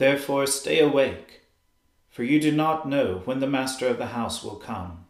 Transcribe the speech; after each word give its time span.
Therefore 0.00 0.46
stay 0.46 0.80
awake, 0.80 1.42
for 2.08 2.22
you 2.22 2.40
do 2.40 2.50
not 2.50 2.88
know 2.88 3.20
when 3.26 3.40
the 3.40 3.46
master 3.46 3.86
of 3.86 3.98
the 3.98 4.16
house 4.16 4.42
will 4.42 4.56
come 4.56 5.04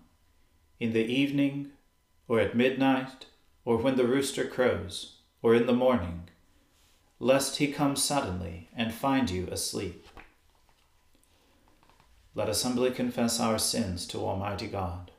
in 0.81 0.93
the 0.93 1.05
evening, 1.05 1.71
or 2.27 2.41
at 2.41 2.57
midnight, 2.57 3.27
or 3.65 3.77
when 3.77 3.95
the 3.95 4.05
rooster 4.05 4.45
crows, 4.45 5.19
or 5.43 5.55
in 5.55 5.67
the 5.67 5.73
morning, 5.73 6.29
lest 7.21 7.59
he 7.59 7.71
come 7.71 7.95
suddenly 7.95 8.69
and 8.75 8.93
find 8.93 9.31
you 9.31 9.47
asleep. 9.53 10.09
Let 12.35 12.49
us 12.49 12.65
humbly 12.65 12.91
confess 12.91 13.39
our 13.39 13.61
sins 13.61 14.09
to 14.09 14.19
Almighty 14.19 14.67
God. 14.67 15.13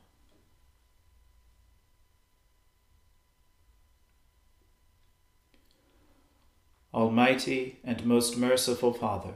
Almighty 6.94 7.80
and 7.86 8.06
most 8.06 8.36
merciful 8.36 8.92
Father, 8.92 9.36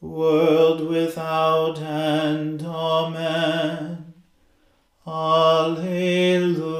world 0.00 0.88
without 0.88 1.78
end. 1.80 2.62
Amen. 2.62 4.14
Alleluia. 5.06 6.79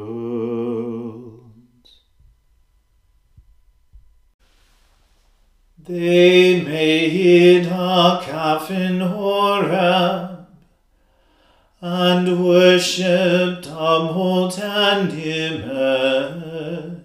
They 5.91 6.63
made 6.63 7.65
a 7.65 8.21
calf 8.23 8.71
in 8.71 9.01
Horeb 9.01 10.47
and 11.81 12.45
worshipped 12.45 13.67
a 13.67 13.99
molten 13.99 15.09
image. 15.19 17.01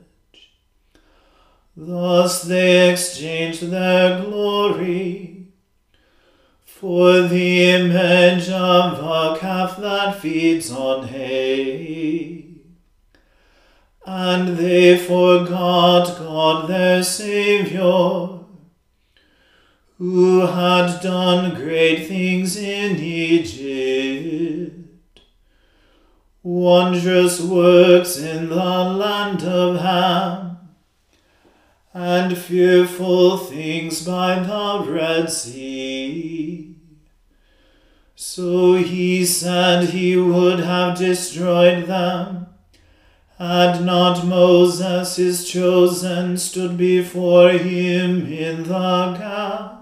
Thus 1.76 2.42
they 2.44 2.92
exchanged 2.92 3.70
their 3.72 4.20
glory 4.22 5.48
for 6.64 7.22
the 7.22 7.70
image 7.70 8.48
of 8.50 9.00
a 9.00 9.36
calf 9.40 9.78
that 9.78 10.20
feeds 10.20 10.70
on 10.70 11.08
hay. 11.08 12.44
And 14.06 14.56
they 14.56 14.96
forgot 14.96 16.18
God 16.18 16.68
their 16.68 17.02
Saviour 17.02 18.35
who 19.98 20.40
had 20.40 21.00
done 21.00 21.54
great 21.54 22.06
things 22.06 22.56
in 22.56 22.98
Egypt, 22.98 24.74
wondrous 26.42 27.40
works 27.40 28.18
in 28.18 28.50
the 28.50 28.54
land 28.54 29.42
of 29.42 29.80
Ham, 29.80 30.58
and 31.94 32.36
fearful 32.36 33.38
things 33.38 34.04
by 34.04 34.38
the 34.38 34.84
Red 34.86 35.30
Sea. 35.30 36.76
So 38.14 38.74
he 38.74 39.24
said 39.24 39.88
he 39.88 40.14
would 40.14 40.60
have 40.60 40.98
destroyed 40.98 41.86
them, 41.86 42.48
had 43.38 43.82
not 43.82 44.26
Moses 44.26 45.16
his 45.16 45.48
chosen 45.48 46.36
stood 46.36 46.76
before 46.76 47.50
him 47.50 48.30
in 48.30 48.64
the 48.64 49.16
gap 49.18 49.75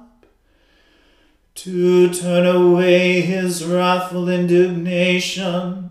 to 1.65 2.13
turn 2.13 2.45
away 2.45 3.23
his 3.23 3.65
wrathful 3.65 4.29
indignation, 4.29 5.89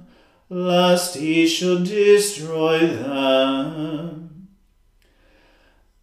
lest 0.48 1.16
he 1.16 1.48
should 1.48 1.86
destroy 1.86 2.86
them. 2.86 4.50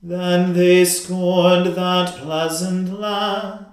Then 0.02 0.54
they 0.54 0.84
scorned 0.84 1.76
that 1.76 2.16
pleasant 2.16 2.98
land 2.98 3.66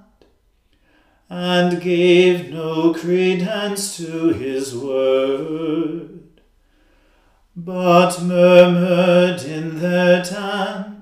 and 1.31 1.81
gave 1.81 2.51
no 2.51 2.93
credence 2.93 3.97
to 3.97 4.29
his 4.33 4.77
word, 4.77 6.41
but 7.55 8.21
murmured 8.21 9.41
in 9.41 9.79
their 9.79 10.23
tents 10.23 10.96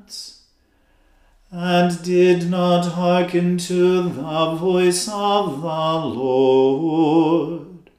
and 1.57 2.03
did 2.03 2.49
not 2.49 2.85
hearken 2.85 3.57
to 3.57 4.09
the 4.09 4.55
voice 4.55 5.07
of 5.07 5.61
the 5.61 5.67
Lord. 5.67 7.89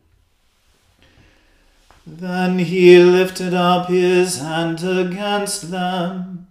Then 2.06 2.58
he 2.58 2.99
lifted 2.99 3.55
up 3.55 3.88
his 3.88 4.41
hand 4.41 4.85
against 4.85 5.70
them 5.70 6.49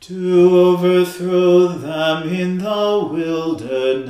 to 0.00 0.58
overthrow 0.58 1.68
them 1.68 2.28
in 2.28 2.58
the 2.58 3.08
wilderness, 3.10 4.04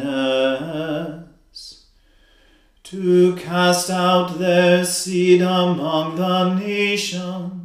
to 2.83 3.37
cast 3.37 3.89
out 3.89 4.41
their 4.41 4.85
seed 4.85 5.43
among 5.43 6.17
the 6.17 6.55
nations, 6.55 7.62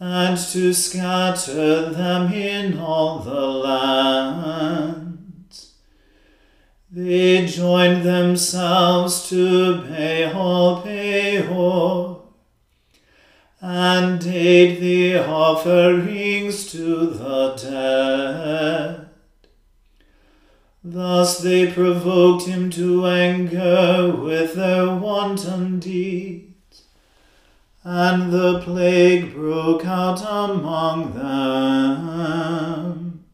and 0.00 0.38
to 0.38 0.72
scatter 0.72 1.90
them 1.90 2.32
in 2.32 2.78
all 2.78 3.18
the 3.18 3.46
land. 3.46 5.18
They 6.90 7.46
joined 7.46 8.02
themselves 8.02 9.28
to 9.28 9.82
Baal 9.82 10.82
Peor 10.82 12.22
and 13.60 14.26
ate 14.26 14.80
the 14.80 15.18
offerings 15.18 16.72
to 16.72 17.10
the 17.10 17.54
dead. 17.56 19.10
Thus 20.82 21.38
they 21.38 21.70
provoked 21.70 22.46
him 22.46 22.70
to 22.70 23.06
anger 23.06 24.10
with 24.16 24.54
their 24.54 24.96
wanton 24.96 25.78
deeds, 25.78 26.49
and 27.82 28.32
the 28.32 28.60
plague 28.60 29.34
broke 29.34 29.86
out 29.86 30.22
among 30.22 31.14
them. 31.14 33.24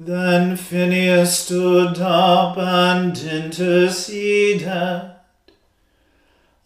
Then 0.00 0.56
Phinehas 0.56 1.38
stood 1.38 1.98
up 1.98 2.56
and 2.58 3.18
interceded 3.18 5.18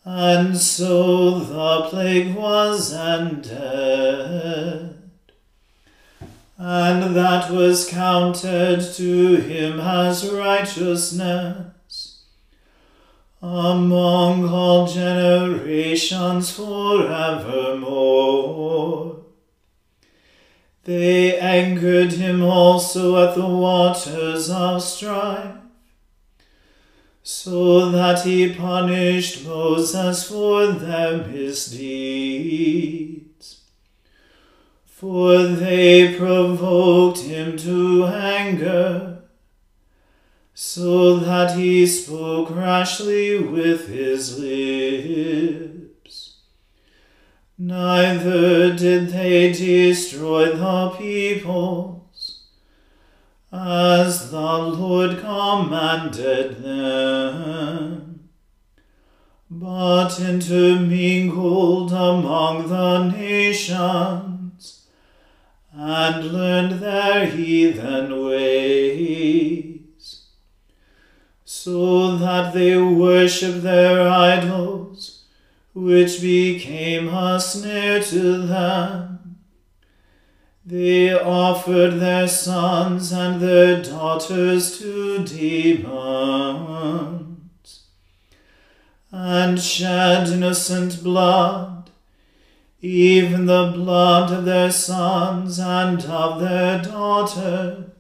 and 0.05 0.59
so 0.59 1.39
the 1.39 1.89
plague 1.89 2.35
was 2.35 2.93
ended, 2.93 3.53
and 6.59 7.17
that 7.17 7.51
was 7.51 7.89
counted 7.89 8.81
to 8.95 9.37
him 9.37 9.79
as 9.79 10.29
righteousness 10.29 11.72
among 13.43 14.49
all 14.49 14.87
generations 14.87 16.53
forevermore. 16.53 17.43
They 20.85 21.39
angered 21.39 22.13
him 22.13 22.43
also 22.43 23.29
at 23.29 23.35
the 23.35 23.47
waters 23.47 24.49
of 24.49 24.83
strife 24.83 25.57
so 27.23 27.91
that 27.91 28.23
he 28.25 28.53
punished 28.55 29.45
Moses 29.47 30.29
for 30.29 30.67
their 30.69 31.19
misdeeds. 31.27 32.03
For 34.85 35.45
they 35.45 36.17
provoked 36.17 37.21
him 37.21 37.57
to 37.59 38.07
anger, 38.07 39.12
so 40.65 41.17
that 41.17 41.57
he 41.57 41.85
spoke 41.85 42.49
rashly 42.55 43.37
with 43.37 43.89
his 43.89 44.39
lips. 44.39 46.37
Neither 47.59 48.73
did 48.73 49.09
they 49.09 49.51
destroy 49.53 50.53
the 50.53 50.91
peoples, 50.97 52.45
as 53.53 54.31
the 54.31 54.39
Lord 54.39 55.19
commanded 55.19 56.63
them, 56.63 58.29
but 59.51 60.21
intermingled 60.21 61.91
among 61.93 62.69
the 62.69 63.09
nations, 63.09 64.87
and 65.73 66.33
learned 66.33 66.79
their 66.79 67.27
heathen 67.27 68.27
ways, 68.27 69.82
so 71.65 72.17
that 72.17 72.53
they 72.53 72.77
worship 72.77 73.63
their 73.63 74.09
idols, 74.09 75.23
which 75.73 76.21
became 76.21 77.07
a 77.09 77.39
snare 77.39 78.03
to 78.03 78.39
them. 78.49 79.37
They 80.67 81.15
offered 81.15 82.01
their 82.01 82.27
sons 82.27 83.13
and 83.13 83.41
their 83.41 83.81
daughters 83.81 84.77
to 84.81 85.23
demons, 85.25 86.59
and 89.13 89.61
shed 89.61 90.31
innocent 90.31 91.01
blood, 91.05 91.91
even 92.81 93.47
the 93.47 93.71
blood 93.73 94.33
of 94.33 94.45
their 94.45 94.73
sons 94.73 95.61
and 95.61 96.05
of 96.07 96.41
their 96.41 96.83
daughters, 96.83 97.92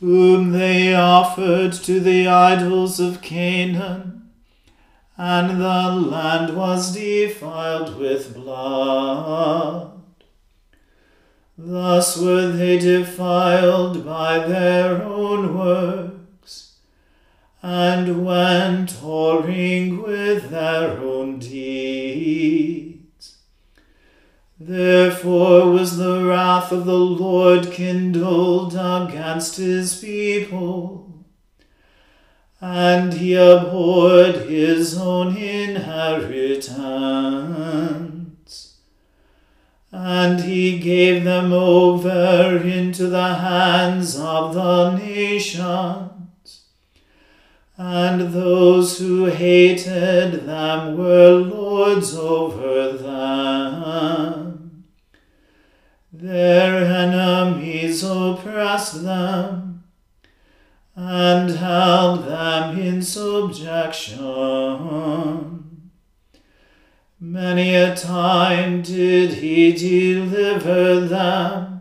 whom 0.00 0.52
they 0.52 0.94
offered 0.94 1.74
to 1.74 2.00
the 2.00 2.26
idols 2.26 2.98
of 2.98 3.20
Canaan, 3.20 4.30
and 5.18 5.60
the 5.60 5.90
land 6.10 6.56
was 6.56 6.94
defiled 6.94 7.98
with 7.98 8.34
blood. 8.34 9.92
Thus 11.58 12.16
were 12.16 12.48
they 12.48 12.78
defiled 12.78 14.06
by 14.06 14.38
their 14.38 15.02
own 15.02 15.58
works, 15.58 16.76
and 17.62 18.24
went 18.24 18.90
whoring 18.92 20.02
with 20.02 20.48
their 20.48 20.98
own 20.98 21.38
deeds. 21.38 22.89
Therefore 24.62 25.70
was 25.70 25.96
the 25.96 26.22
wrath 26.22 26.70
of 26.70 26.84
the 26.84 26.92
Lord 26.98 27.72
kindled 27.72 28.74
against 28.74 29.56
his 29.56 29.98
people, 29.98 31.24
and 32.60 33.14
he 33.14 33.34
abhorred 33.34 34.50
his 34.50 34.98
own 34.98 35.34
inheritance 35.34 37.20
and 39.92 40.40
he 40.40 40.78
gave 40.78 41.24
them 41.24 41.52
over 41.52 42.58
into 42.62 43.08
the 43.08 43.34
hands 43.34 44.16
of 44.18 44.54
the 44.54 44.96
nations. 44.96 46.66
And 47.76 48.32
those 48.32 48.98
who 48.98 49.24
hated 49.24 50.46
them 50.46 50.96
were 50.96 51.30
lords 51.30 52.14
over 52.14 52.92
them. 52.92 54.49
Their 56.22 56.84
enemies 56.84 58.04
oppressed 58.04 59.02
them 59.02 59.84
and 60.94 61.50
held 61.50 62.26
them 62.26 62.78
in 62.78 63.00
subjection. 63.00 64.20
Many 67.18 67.74
a 67.74 67.96
time 67.96 68.82
did 68.82 69.32
he 69.32 69.72
deliver 69.72 71.00
them, 71.00 71.80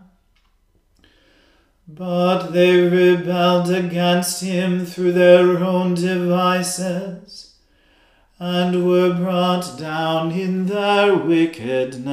but 1.85 2.51
they 2.51 2.79
rebelled 2.79 3.69
against 3.69 4.41
him 4.41 4.85
through 4.85 5.11
their 5.11 5.57
own 5.61 5.95
devices, 5.95 7.55
and 8.39 8.87
were 8.87 9.13
brought 9.13 9.77
down 9.77 10.31
in 10.31 10.67
their 10.67 11.13
wickedness. 11.13 12.05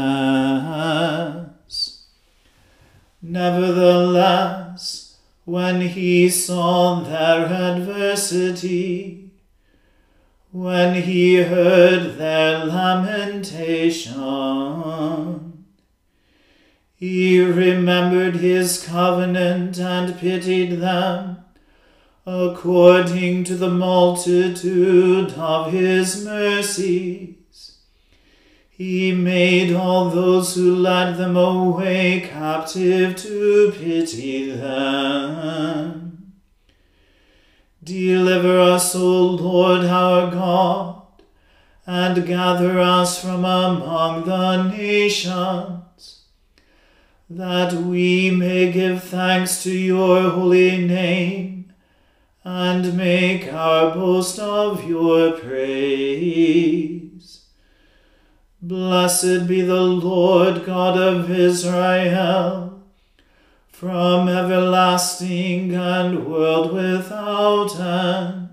Nevertheless, 3.29 5.19
when 5.45 5.81
he 5.81 6.29
saw 6.29 7.01
their 7.01 7.47
adversity, 7.47 9.33
when 10.53 11.03
he 11.03 11.43
heard 11.43 12.19
their 12.19 12.65
lamentation. 12.65 14.05
He 16.95 17.41
remembered 17.41 18.37
his 18.37 18.87
covenant 18.87 19.81
and 19.81 20.17
pitied 20.17 20.79
them 20.81 21.39
according 22.25 23.43
to 23.45 23.57
the 23.57 23.71
multitude 23.71 25.33
of 25.33 25.73
his 25.73 26.25
mercies. 26.25 27.36
He 28.79 29.13
made 29.13 29.73
all 29.73 30.11
those 30.11 30.55
who 30.55 30.77
led 30.77 31.17
them 31.17 31.35
away 31.35 32.21
captive 32.21 33.17
to 33.17 33.73
pity 33.75 34.51
them. 34.51 36.35
Deliver 37.83 38.61
us, 38.61 38.95
O 38.95 39.29
Lord 39.29 39.87
our 39.87 40.31
God, 40.31 41.05
and 41.87 42.27
gather 42.27 42.79
us 42.79 43.19
from 43.19 43.47
among 43.47 44.25
the 44.27 44.65
nations, 44.65 46.25
that 47.31 47.73
we 47.73 48.31
may 48.31 48.71
give 48.71 49.03
thanks 49.05 49.63
to 49.63 49.73
your 49.73 50.29
holy 50.29 50.87
name 50.87 51.73
and 52.45 52.95
make 52.95 53.51
our 53.51 53.95
boast 53.95 54.39
of 54.39 54.87
your 54.87 55.33
praise. 55.33 57.06
Blessed 58.67 59.47
be 59.47 59.61
the 59.61 59.81
Lord 59.81 60.67
God 60.67 60.99
of 60.99 61.31
Israel, 61.31 62.83
from 63.69 64.29
everlasting 64.29 65.73
and 65.73 66.27
world 66.27 66.73
without 66.73 67.79
end. 67.79 68.49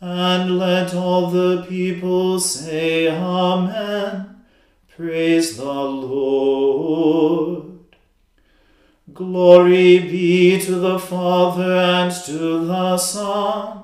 And 0.00 0.60
let 0.60 0.94
all 0.94 1.28
the 1.28 1.66
people 1.68 2.38
say, 2.38 3.10
Amen. 3.10 4.44
Praise 4.94 5.56
the 5.56 5.64
Lord. 5.64 7.80
Glory 9.12 9.98
be 9.98 10.60
to 10.60 10.76
the 10.76 11.00
Father 11.00 11.74
and 11.74 12.12
to 12.26 12.64
the 12.64 12.96
Son 12.96 13.83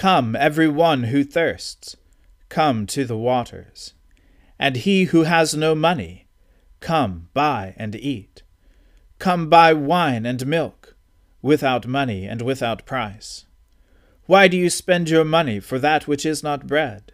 Come, 0.00 0.34
every 0.34 0.66
one 0.66 1.02
who 1.02 1.22
thirsts, 1.22 1.94
come 2.48 2.86
to 2.86 3.04
the 3.04 3.18
waters. 3.18 3.92
And 4.58 4.76
he 4.76 5.04
who 5.04 5.24
has 5.24 5.54
no 5.54 5.74
money, 5.74 6.26
come 6.80 7.28
buy 7.34 7.74
and 7.76 7.94
eat. 7.94 8.42
Come 9.18 9.50
buy 9.50 9.74
wine 9.74 10.24
and 10.24 10.46
milk, 10.46 10.96
without 11.42 11.86
money 11.86 12.24
and 12.24 12.40
without 12.40 12.86
price. 12.86 13.44
Why 14.24 14.48
do 14.48 14.56
you 14.56 14.70
spend 14.70 15.10
your 15.10 15.26
money 15.26 15.60
for 15.60 15.78
that 15.78 16.08
which 16.08 16.24
is 16.24 16.42
not 16.42 16.66
bread, 16.66 17.12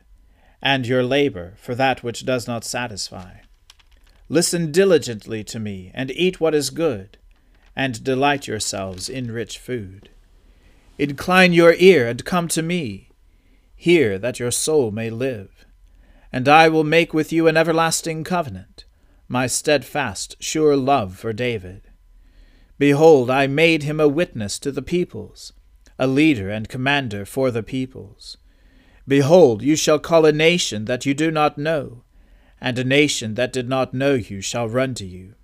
and 0.63 0.87
your 0.87 1.03
labor 1.03 1.55
for 1.57 1.75
that 1.75 2.05
which 2.05 2.25
does 2.25 2.47
not 2.47 2.63
satisfy? 2.63 3.39
Listen 4.29 4.71
diligently 4.71 5.43
to 5.43 5.59
me, 5.59 5.91
and 5.93 6.13
eat 6.13 6.39
what 6.41 6.55
is 6.55 6.71
good, 6.71 7.19
and 7.75 8.05
delight 8.05 8.47
yourselves 8.47 9.09
in 9.09 9.33
rich 9.33 9.59
food. 9.59 10.11
Incline 10.99 11.53
your 11.53 11.75
ear 11.75 12.09
and 12.09 12.25
come 12.25 12.49
to 12.49 12.63
me. 12.63 13.11
Hear 13.75 14.19
that 14.19 14.39
your 14.39 14.51
soul 14.51 14.91
may 14.91 15.11
live. 15.11 15.67
And 16.33 16.49
I 16.49 16.69
will 16.69 16.85
make 16.85 17.13
with 17.13 17.33
you 17.33 17.47
an 17.47 17.57
everlasting 17.57 18.25
covenant, 18.25 18.85
my 19.29 19.47
steadfast, 19.47 20.37
sure 20.41 20.77
love 20.77 21.17
for 21.17 21.33
David. 21.33 21.83
Behold, 22.79 23.31
I 23.31 23.47
made 23.47 23.83
him 23.83 24.01
a 24.01 24.09
witness 24.09 24.59
to 24.61 24.73
the 24.73 24.83
peoples, 24.83 25.53
a 25.99 26.07
leader 26.07 26.51
and 26.51 26.69
commander 26.69 27.25
for 27.25 27.51
the 27.51 27.63
peoples. 27.63 28.37
Behold, 29.07 29.63
you 29.63 29.77
shall 29.77 29.99
call 29.99 30.27
a 30.27 30.33
nation 30.33 30.87
that 30.87 31.07
you 31.07 31.15
do 31.15 31.31
not 31.31 31.59
know, 31.59 32.03
and 32.61 32.79
a 32.79 32.85
nation 32.85 33.35
that 33.35 33.53
did 33.53 33.69
not 33.69 33.95
know 33.95 34.15
you 34.15 34.41
shall 34.41 34.69
run 34.69 34.95
to 34.95 35.07
you. 35.07 35.35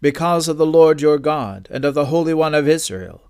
Because 0.00 0.48
of 0.48 0.58
the 0.58 0.66
Lord 0.66 1.00
your 1.00 1.18
God, 1.18 1.68
and 1.70 1.84
of 1.84 1.94
the 1.94 2.06
Holy 2.06 2.32
One 2.32 2.54
of 2.54 2.68
Israel, 2.68 3.29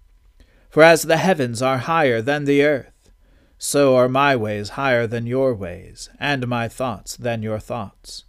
For 0.71 0.83
as 0.83 1.01
the 1.01 1.17
heavens 1.17 1.61
are 1.61 1.79
higher 1.79 2.21
than 2.21 2.45
the 2.45 2.63
earth, 2.63 3.11
so 3.57 3.97
are 3.97 4.07
my 4.07 4.37
ways 4.37 4.69
higher 4.69 5.05
than 5.05 5.27
your 5.27 5.53
ways, 5.53 6.09
and 6.17 6.47
my 6.47 6.69
thoughts 6.69 7.17
than 7.17 7.43
your 7.43 7.59
thoughts. 7.59 8.23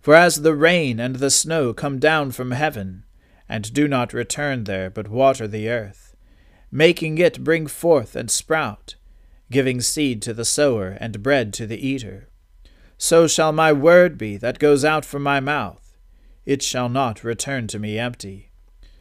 For 0.00 0.14
as 0.14 0.40
the 0.40 0.54
rain 0.54 0.98
and 0.98 1.16
the 1.16 1.30
snow 1.30 1.74
come 1.74 1.98
down 1.98 2.30
from 2.30 2.52
heaven, 2.52 3.04
and 3.50 3.70
do 3.74 3.86
not 3.86 4.14
return 4.14 4.64
there, 4.64 4.88
but 4.88 5.08
water 5.08 5.46
the 5.46 5.68
earth, 5.68 6.16
making 6.72 7.18
it 7.18 7.44
bring 7.44 7.66
forth 7.66 8.16
and 8.16 8.30
sprout, 8.30 8.94
giving 9.50 9.82
seed 9.82 10.22
to 10.22 10.32
the 10.32 10.46
sower 10.46 10.96
and 10.98 11.22
bread 11.22 11.52
to 11.52 11.66
the 11.66 11.86
eater, 11.86 12.30
so 12.96 13.26
shall 13.26 13.52
my 13.52 13.74
word 13.74 14.16
be 14.16 14.38
that 14.38 14.58
goes 14.58 14.86
out 14.86 15.04
from 15.04 15.22
my 15.22 15.38
mouth. 15.38 15.98
It 16.46 16.62
shall 16.62 16.88
not 16.88 17.22
return 17.22 17.66
to 17.68 17.78
me 17.78 17.98
empty 17.98 18.47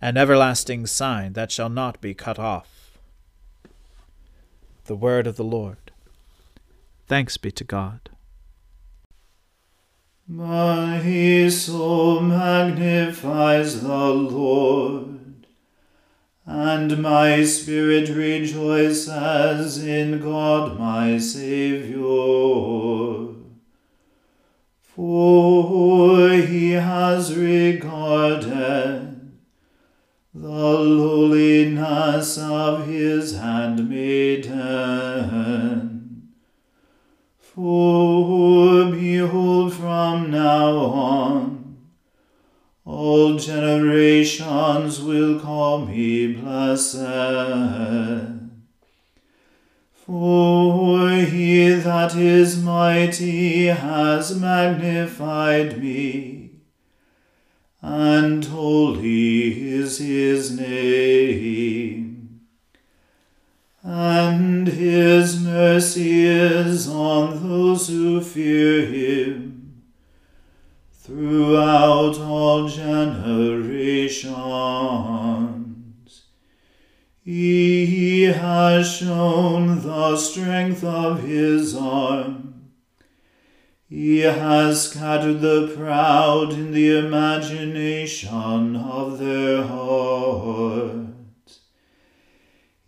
an 0.00 0.16
everlasting 0.16 0.86
sign 0.86 1.34
that 1.34 1.52
shall 1.52 1.68
not 1.68 2.00
be 2.00 2.14
cut 2.14 2.38
off. 2.38 2.98
The 4.86 4.96
Word 4.96 5.26
of 5.26 5.36
the 5.36 5.44
Lord. 5.44 5.92
Thanks 7.06 7.36
be 7.36 7.50
to 7.52 7.64
God. 7.64 8.08
My 10.26 11.48
soul 11.48 12.20
magnifies 12.20 13.82
the 13.82 13.88
Lord, 13.88 15.46
and 16.46 17.02
my 17.02 17.42
spirit 17.44 18.08
rejoices 18.08 19.84
in 19.84 20.20
God 20.20 20.78
my 20.78 21.18
Saviour. 21.18 22.54
For 24.82 26.30
he 26.30 26.70
has 26.72 27.36
regarded 27.36 29.09
the 30.40 30.48
lowliness 30.48 32.38
of 32.38 32.86
his 32.86 33.36
handmaiden. 33.36 34.50
The 85.34 85.72
proud 85.76 86.52
in 86.52 86.72
the 86.72 86.98
imagination 86.98 88.76
of 88.76 89.18
their 89.18 89.62
hearts. 89.62 91.60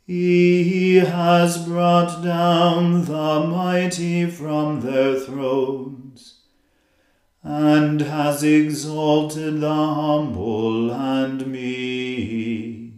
He 0.07 0.97
has 0.97 1.65
brought 1.67 2.23
down 2.23 3.05
the 3.05 3.47
mighty 3.47 4.27
from 4.27 4.81
their 4.81 5.19
thrones 5.19 6.41
and 7.43 8.01
has 8.01 8.43
exalted 8.43 9.61
the 9.61 9.69
humble 9.69 10.93
and 10.93 11.47
meek. 11.47 12.93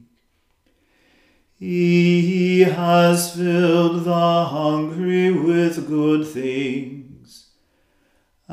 He 1.59 2.61
has 2.61 3.35
filled 3.35 4.05
the 4.05 4.45
hungry 4.45 5.31
with 5.31 5.87
good 5.87 6.27
things, 6.27 7.04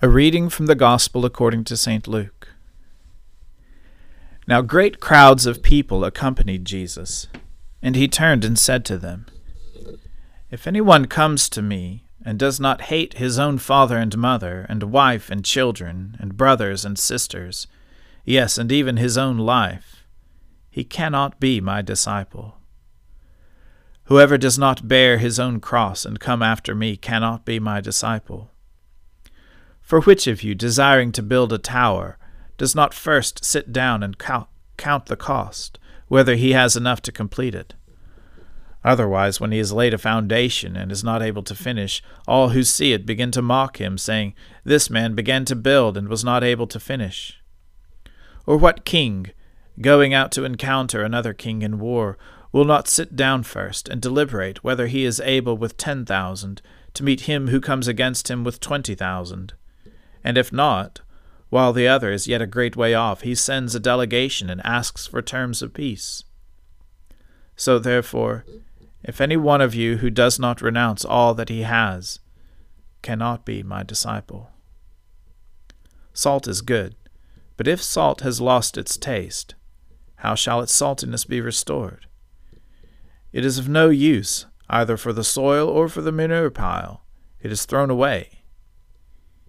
A 0.00 0.08
reading 0.08 0.48
from 0.48 0.64
the 0.64 0.74
Gospel 0.74 1.26
according 1.26 1.64
to 1.64 1.76
St. 1.76 2.08
Luke. 2.08 2.48
Now 4.46 4.62
great 4.62 5.00
crowds 5.00 5.44
of 5.44 5.62
people 5.62 6.02
accompanied 6.02 6.64
Jesus, 6.64 7.26
and 7.82 7.94
he 7.94 8.08
turned 8.08 8.42
and 8.42 8.58
said 8.58 8.86
to 8.86 8.96
them, 8.96 9.26
if 10.50 10.66
anyone 10.66 11.04
comes 11.04 11.50
to 11.50 11.60
me, 11.60 12.04
and 12.24 12.38
does 12.38 12.58
not 12.58 12.82
hate 12.82 13.14
his 13.14 13.38
own 13.38 13.58
father 13.58 13.98
and 13.98 14.16
mother, 14.16 14.64
and 14.68 14.84
wife 14.84 15.28
and 15.28 15.44
children, 15.44 16.16
and 16.18 16.38
brothers 16.38 16.86
and 16.86 16.98
sisters, 16.98 17.66
yes, 18.24 18.56
and 18.56 18.72
even 18.72 18.96
his 18.96 19.18
own 19.18 19.36
life, 19.36 20.06
he 20.70 20.84
cannot 20.84 21.38
be 21.38 21.60
my 21.60 21.82
disciple. 21.82 22.55
Whoever 24.06 24.38
does 24.38 24.58
not 24.58 24.86
bear 24.86 25.18
his 25.18 25.40
own 25.40 25.60
cross 25.60 26.04
and 26.04 26.20
come 26.20 26.42
after 26.42 26.74
me 26.74 26.96
cannot 26.96 27.44
be 27.44 27.58
my 27.58 27.80
disciple. 27.80 28.52
For 29.82 30.00
which 30.00 30.26
of 30.26 30.42
you, 30.42 30.54
desiring 30.54 31.12
to 31.12 31.22
build 31.22 31.52
a 31.52 31.58
tower, 31.58 32.18
does 32.56 32.74
not 32.74 32.94
first 32.94 33.44
sit 33.44 33.72
down 33.72 34.02
and 34.02 34.18
count 34.18 35.06
the 35.06 35.16
cost, 35.16 35.78
whether 36.08 36.36
he 36.36 36.52
has 36.52 36.76
enough 36.76 37.02
to 37.02 37.12
complete 37.12 37.54
it? 37.54 37.74
Otherwise, 38.84 39.40
when 39.40 39.50
he 39.50 39.58
has 39.58 39.72
laid 39.72 39.92
a 39.92 39.98
foundation 39.98 40.76
and 40.76 40.92
is 40.92 41.02
not 41.02 41.20
able 41.20 41.42
to 41.42 41.56
finish, 41.56 42.00
all 42.28 42.50
who 42.50 42.62
see 42.62 42.92
it 42.92 43.04
begin 43.06 43.32
to 43.32 43.42
mock 43.42 43.80
him, 43.80 43.98
saying, 43.98 44.32
This 44.62 44.88
man 44.88 45.16
began 45.16 45.44
to 45.46 45.56
build 45.56 45.96
and 45.96 46.08
was 46.08 46.22
not 46.22 46.44
able 46.44 46.68
to 46.68 46.78
finish. 46.78 47.42
Or 48.46 48.56
what 48.56 48.84
king, 48.84 49.32
going 49.80 50.14
out 50.14 50.30
to 50.32 50.44
encounter 50.44 51.02
another 51.02 51.34
king 51.34 51.62
in 51.62 51.80
war, 51.80 52.16
will 52.56 52.64
not 52.64 52.88
sit 52.88 53.14
down 53.14 53.42
first 53.42 53.86
and 53.86 54.00
deliberate 54.00 54.64
whether 54.64 54.86
he 54.86 55.04
is 55.04 55.20
able 55.20 55.58
with 55.58 55.76
ten 55.76 56.06
thousand 56.06 56.62
to 56.94 57.04
meet 57.04 57.20
him 57.22 57.48
who 57.48 57.60
comes 57.60 57.86
against 57.86 58.30
him 58.30 58.44
with 58.44 58.60
twenty 58.60 58.94
thousand? 58.94 59.52
And 60.24 60.38
if 60.38 60.50
not, 60.50 61.02
while 61.50 61.74
the 61.74 61.86
other 61.86 62.10
is 62.10 62.26
yet 62.26 62.40
a 62.40 62.46
great 62.46 62.74
way 62.74 62.94
off, 62.94 63.20
he 63.20 63.34
sends 63.34 63.74
a 63.74 63.78
delegation 63.78 64.48
and 64.48 64.64
asks 64.64 65.06
for 65.06 65.20
terms 65.20 65.60
of 65.60 65.74
peace. 65.74 66.24
So 67.56 67.78
therefore, 67.78 68.46
if 69.04 69.20
any 69.20 69.36
one 69.36 69.60
of 69.60 69.74
you 69.74 69.98
who 69.98 70.08
does 70.08 70.38
not 70.38 70.62
renounce 70.62 71.04
all 71.04 71.34
that 71.34 71.50
he 71.50 71.60
has 71.60 72.20
cannot 73.02 73.44
be 73.44 73.62
my 73.62 73.82
disciple. 73.82 74.48
Salt 76.14 76.48
is 76.48 76.62
good, 76.62 76.96
but 77.58 77.68
if 77.68 77.82
salt 77.82 78.22
has 78.22 78.40
lost 78.40 78.78
its 78.78 78.96
taste, 78.96 79.54
how 80.20 80.34
shall 80.34 80.62
its 80.62 80.72
saltiness 80.72 81.28
be 81.28 81.42
restored? 81.42 82.06
It 83.32 83.44
is 83.44 83.58
of 83.58 83.68
no 83.68 83.90
use 83.90 84.46
either 84.68 84.96
for 84.96 85.12
the 85.12 85.24
soil 85.24 85.68
or 85.68 85.88
for 85.88 86.02
the 86.02 86.12
manure 86.12 86.50
pile. 86.50 87.04
It 87.40 87.52
is 87.52 87.64
thrown 87.64 87.90
away. 87.90 88.42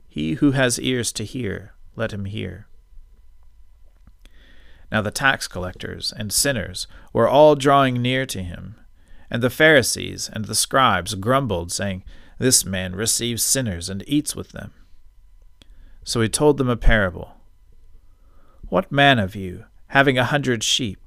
He 0.07 0.33
who 0.33 0.51
has 0.51 0.79
ears 0.79 1.11
to 1.13 1.23
hear, 1.23 1.73
let 1.95 2.13
him 2.13 2.25
hear. 2.25 2.67
Now 4.91 5.01
the 5.01 5.11
tax 5.11 5.47
collectors 5.47 6.13
and 6.15 6.31
sinners 6.31 6.87
were 7.13 7.27
all 7.27 7.55
drawing 7.55 8.01
near 8.01 8.25
to 8.27 8.41
him. 8.41 8.75
And 9.29 9.43
the 9.43 9.49
Pharisees 9.49 10.29
and 10.31 10.45
the 10.45 10.55
scribes 10.55 11.15
grumbled, 11.15 11.71
saying, 11.71 12.03
This 12.39 12.63
man 12.63 12.95
receives 12.95 13.43
sinners 13.43 13.89
and 13.89 14.03
eats 14.07 14.35
with 14.35 14.53
them. 14.53 14.73
So 16.03 16.21
he 16.21 16.29
told 16.29 16.57
them 16.57 16.69
a 16.69 16.77
parable. 16.77 17.35
What 18.69 18.91
man 18.91 19.19
of 19.19 19.35
you, 19.35 19.65
having 19.87 20.17
a 20.17 20.23
hundred 20.23 20.63
sheep, 20.63 21.06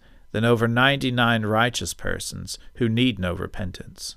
than 0.31 0.45
over 0.45 0.67
ninety 0.67 1.11
nine 1.11 1.45
righteous 1.45 1.93
persons 1.93 2.57
who 2.75 2.89
need 2.89 3.19
no 3.19 3.33
repentance. 3.33 4.15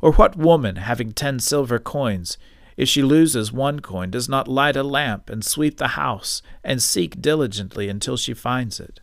Or 0.00 0.12
what 0.12 0.36
woman, 0.36 0.76
having 0.76 1.12
ten 1.12 1.38
silver 1.38 1.78
coins, 1.78 2.38
if 2.76 2.88
she 2.88 3.02
loses 3.02 3.52
one 3.52 3.80
coin, 3.80 4.10
does 4.10 4.28
not 4.28 4.48
light 4.48 4.76
a 4.76 4.82
lamp 4.82 5.28
and 5.28 5.44
sweep 5.44 5.76
the 5.76 5.88
house 5.88 6.40
and 6.64 6.82
seek 6.82 7.20
diligently 7.20 7.88
until 7.88 8.16
she 8.16 8.32
finds 8.32 8.80
it? 8.80 9.00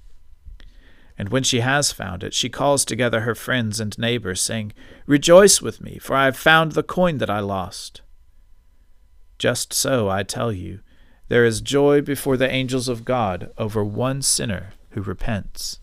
And 1.17 1.29
when 1.29 1.43
she 1.43 1.59
has 1.61 1.91
found 1.91 2.23
it, 2.23 2.33
she 2.33 2.49
calls 2.49 2.85
together 2.85 3.21
her 3.21 3.35
friends 3.35 3.79
and 3.79 3.97
neighbors, 3.97 4.39
saying, 4.39 4.73
Rejoice 5.05 5.61
with 5.61 5.81
me, 5.81 5.97
for 5.99 6.15
I 6.15 6.25
have 6.25 6.37
found 6.37 6.71
the 6.71 6.83
coin 6.83 7.17
that 7.17 7.29
I 7.29 7.39
lost. 7.39 8.01
Just 9.39 9.73
so, 9.73 10.09
I 10.09 10.23
tell 10.23 10.51
you, 10.51 10.79
there 11.27 11.45
is 11.45 11.61
joy 11.61 12.01
before 12.01 12.37
the 12.37 12.49
angels 12.49 12.87
of 12.87 13.05
God 13.05 13.51
over 13.57 13.83
one 13.83 14.21
sinner 14.21 14.73
who 14.91 15.01
repents. 15.01 15.79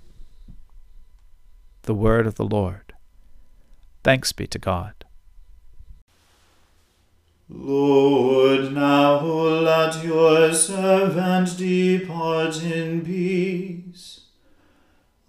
The 1.85 1.95
word 1.95 2.27
of 2.27 2.37
the 2.37 2.47
Lord. 2.47 2.95
Thanks 4.03 4.33
be 4.33 4.47
to 4.47 4.59
God. 4.59 4.95
Lord, 7.47 8.73
now 8.73 9.21
let 9.21 10.03
your 10.03 10.55
servant 10.55 11.59
depart 11.59 12.63
in 12.63 13.05
peace 13.05 14.23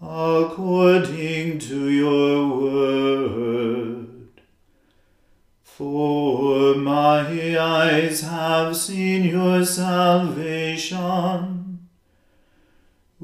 according 0.01 1.59
to 1.59 1.89
your 1.89 2.57
word. 2.57 4.29
For 5.61 6.75
my 6.75 7.57
eyes 7.59 8.21
have 8.21 8.77
seen 8.77 9.25
your 9.25 9.65
salvation, 9.65 11.64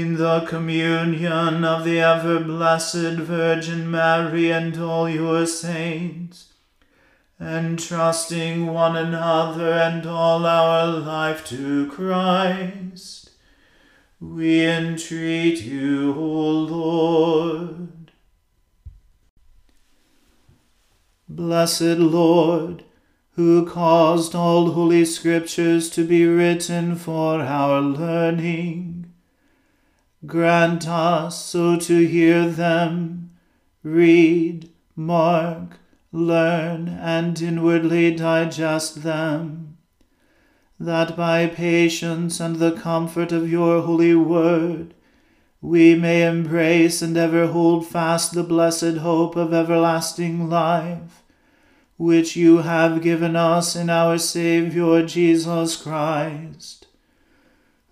in 0.00 0.14
the 0.14 0.40
communion 0.40 1.64
of 1.64 1.84
the 1.84 2.00
ever 2.00 2.40
blessed 2.40 3.18
Virgin 3.18 3.90
Mary 3.90 4.50
and 4.50 4.76
all 4.78 5.08
your 5.08 5.46
saints, 5.46 6.52
entrusting 7.40 8.66
one 8.66 8.96
another 8.96 9.72
and 9.72 10.06
all 10.06 10.46
our 10.46 10.86
life 10.86 11.44
to 11.46 11.90
Christ, 11.90 13.30
we 14.20 14.64
entreat 14.66 15.62
you, 15.62 16.14
O 16.14 16.50
Lord. 16.50 18.12
Blessed 21.28 21.98
Lord, 21.98 22.84
who 23.32 23.66
caused 23.66 24.34
all 24.34 24.72
holy 24.72 25.04
scriptures 25.04 25.90
to 25.90 26.04
be 26.04 26.24
written 26.26 26.96
for 26.96 27.40
our 27.40 27.80
learning, 27.80 28.93
Grant 30.26 30.86
us 30.86 31.44
so 31.44 31.76
to 31.76 32.06
hear 32.06 32.48
them, 32.48 33.30
read, 33.82 34.70
mark, 34.94 35.78
learn, 36.12 36.88
and 36.88 37.42
inwardly 37.42 38.14
digest 38.14 39.02
them, 39.02 39.76
that 40.78 41.16
by 41.16 41.48
patience 41.48 42.38
and 42.38 42.56
the 42.56 42.72
comfort 42.72 43.32
of 43.32 43.50
your 43.50 43.82
holy 43.82 44.14
word 44.14 44.94
we 45.60 45.94
may 45.94 46.26
embrace 46.26 47.02
and 47.02 47.16
ever 47.16 47.48
hold 47.48 47.86
fast 47.86 48.34
the 48.34 48.44
blessed 48.44 48.98
hope 48.98 49.34
of 49.34 49.52
everlasting 49.52 50.48
life, 50.48 51.24
which 51.96 52.36
you 52.36 52.58
have 52.58 53.02
given 53.02 53.34
us 53.34 53.74
in 53.74 53.90
our 53.90 54.16
Saviour 54.16 55.02
Jesus 55.02 55.76
Christ 55.76 56.83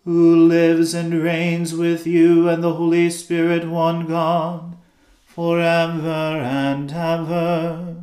who 0.05 0.35
lives 0.49 0.95
and 0.95 1.23
reigns 1.23 1.75
with 1.75 2.07
you 2.07 2.49
and 2.49 2.63
the 2.63 2.75
Holy 2.75 3.09
Spirit, 3.11 3.69
one 3.69 4.07
God, 4.07 4.77
for 5.25 5.61
ever 5.61 6.09
and 6.09 6.93
ever. 6.93 7.97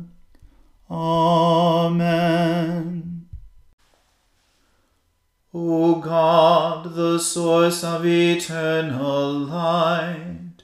Amen. 0.90 2.30
O 5.52 5.96
God, 5.96 6.94
the 6.94 7.18
source 7.18 7.84
of 7.84 8.06
eternal 8.06 9.32
light, 9.32 10.62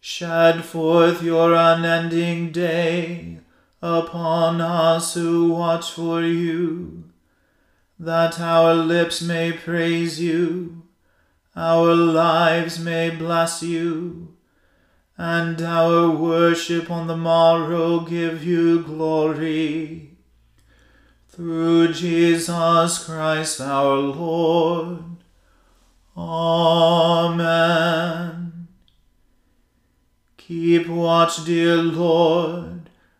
shed 0.00 0.64
forth 0.64 1.22
your 1.22 1.52
unending 1.54 2.52
day 2.52 3.40
upon 3.82 4.60
us 4.60 5.14
who 5.14 5.52
watch 5.52 5.90
for 5.90 6.22
you 6.22 7.07
that 7.98 8.38
our 8.38 8.74
lips 8.74 9.20
may 9.20 9.50
praise 9.52 10.20
you, 10.20 10.82
our 11.56 11.94
lives 11.94 12.78
may 12.78 13.10
bless 13.10 13.62
you, 13.62 14.36
and 15.16 15.60
our 15.60 16.08
worship 16.10 16.90
on 16.90 17.08
the 17.08 17.16
morrow 17.16 18.00
give 18.00 18.44
you 18.44 18.82
glory. 18.82 20.10
Through 21.28 21.92
Jesus 21.92 23.04
Christ 23.04 23.60
our 23.60 23.96
Lord. 23.96 25.04
Amen. 26.16 27.48
Keep 30.36 30.88
watch, 30.88 31.44
dear 31.44 31.76
Lord 31.76 32.77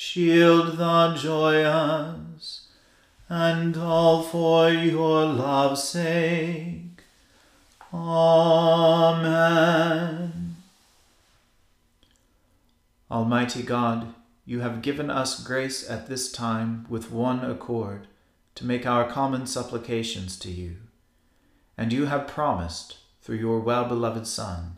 shield 0.00 0.76
the 0.76 1.12
joyous, 1.20 2.68
and 3.28 3.76
all 3.76 4.22
for 4.22 4.70
your 4.70 5.24
love's 5.24 5.82
sake. 5.82 7.02
Amen. 7.92 9.34
Almighty 13.10 13.64
God, 13.64 14.14
you 14.46 14.60
have 14.60 14.82
given 14.82 15.10
us 15.10 15.42
grace 15.42 15.90
at 15.90 16.06
this 16.06 16.30
time 16.30 16.86
with 16.88 17.10
one 17.10 17.44
accord 17.44 18.06
to 18.54 18.64
make 18.64 18.86
our 18.86 19.04
common 19.10 19.48
supplications 19.48 20.38
to 20.38 20.48
you. 20.48 20.76
And 21.76 21.92
you 21.92 22.06
have 22.06 22.28
promised, 22.28 22.98
through 23.20 23.38
your 23.38 23.58
well 23.58 23.84
beloved 23.84 24.28
Son, 24.28 24.76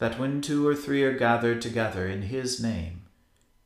that 0.00 0.18
when 0.18 0.40
two 0.40 0.66
or 0.66 0.74
three 0.74 1.04
are 1.04 1.16
gathered 1.16 1.62
together 1.62 2.08
in 2.08 2.22
his 2.22 2.60
name, 2.60 2.99